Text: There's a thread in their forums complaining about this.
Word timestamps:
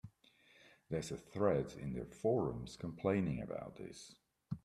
There's 0.89 1.11
a 1.11 1.15
thread 1.15 1.73
in 1.79 1.93
their 1.93 2.07
forums 2.07 2.75
complaining 2.75 3.39
about 3.39 3.75
this. 3.75 4.15